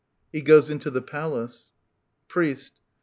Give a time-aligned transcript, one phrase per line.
[0.31, 1.73] [He goes in to the Palace.
[2.27, 2.79] Priest.